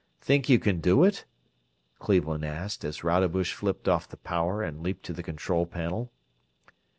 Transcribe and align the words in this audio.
Think 0.19 0.49
you 0.49 0.57
can 0.57 0.79
do 0.81 1.03
it?" 1.03 1.25
Cleveland 1.99 2.43
asked, 2.43 2.83
as 2.83 3.03
Rodebush 3.03 3.53
flipped 3.53 3.87
off 3.87 4.09
the 4.09 4.17
power 4.17 4.63
and 4.63 4.81
leaped 4.81 5.03
to 5.05 5.13
the 5.13 5.21
control 5.21 5.67
panel. 5.67 6.11